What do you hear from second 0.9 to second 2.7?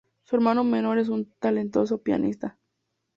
es un talentoso pianista.